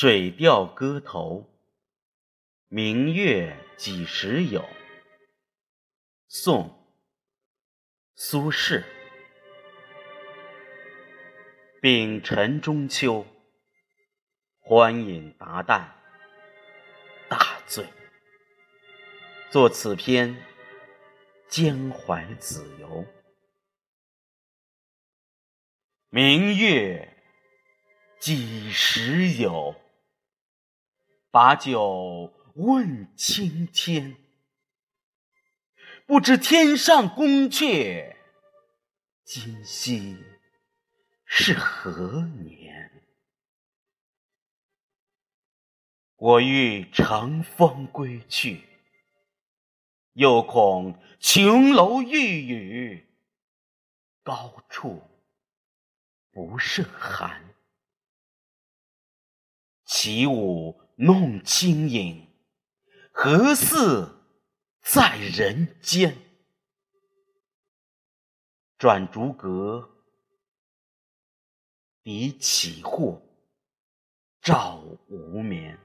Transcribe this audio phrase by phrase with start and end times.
[0.00, 1.40] 水调歌头·
[2.68, 4.64] 明月几时有？
[6.28, 6.68] 宋·
[8.14, 8.84] 苏轼。
[11.82, 13.26] 丙辰中秋，
[14.60, 15.88] 欢饮达旦，
[17.28, 17.84] 大醉。
[19.50, 20.40] 作此篇，
[21.48, 23.04] 兼怀子由。
[26.08, 27.16] 明月
[28.20, 29.74] 几时有？
[31.30, 34.16] 把酒问青天。
[36.06, 38.16] 不知天上宫阙，
[39.24, 40.16] 今夕
[41.24, 43.02] 是何年？
[46.16, 48.66] 我欲乘风归去，
[50.14, 53.06] 又恐琼楼玉宇，
[54.22, 55.02] 高处。
[56.30, 57.54] 不胜寒，
[59.84, 62.28] 起舞弄清影，
[63.12, 64.20] 何似
[64.82, 66.18] 在人间？
[68.78, 69.88] 转烛阁，
[72.02, 73.22] 抵绮户，
[74.42, 75.78] 照无眠。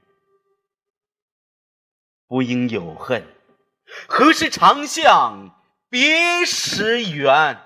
[2.26, 3.24] 不应有恨，
[4.08, 7.60] 何时长向别时圆？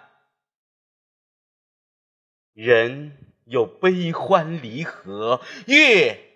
[2.52, 6.27] 人有悲欢离合，月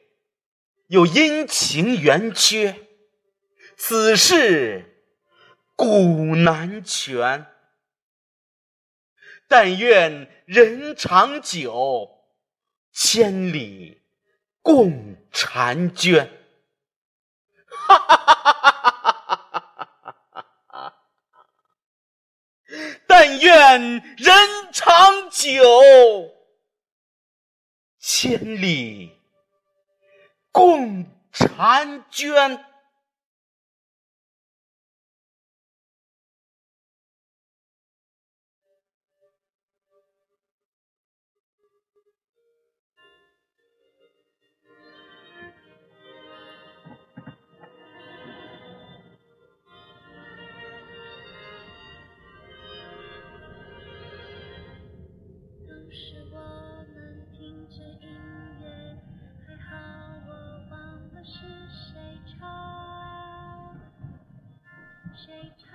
[0.92, 2.86] 有阴晴圆缺，
[3.78, 5.08] 此事
[5.74, 7.46] 古难全。
[9.48, 12.10] 但愿人长久，
[12.92, 14.02] 千里
[14.60, 16.30] 共婵娟。
[23.08, 23.80] 但愿
[24.18, 24.62] 人。
[24.74, 26.34] 长久，
[27.98, 29.21] 千里
[30.52, 32.64] 共婵娟。
[65.27, 65.71] shake.